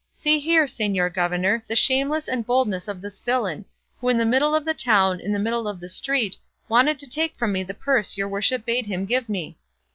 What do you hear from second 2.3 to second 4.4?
and boldness of this villain, who in the